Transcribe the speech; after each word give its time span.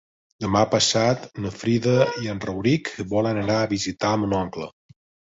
Demà 0.43 0.61
passat 0.69 1.25
na 1.43 1.51
Frida 1.57 1.93
i 2.23 2.31
en 2.33 2.41
Rauric 2.45 2.89
volen 3.11 3.41
anar 3.43 3.59
a 3.65 3.69
visitar 3.75 4.15
mon 4.23 4.33
oncle. 4.39 4.71